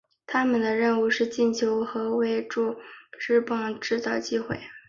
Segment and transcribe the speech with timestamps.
[0.25, 2.75] 他们的任务是进球和为柱
[3.19, 4.57] 趸制造机会。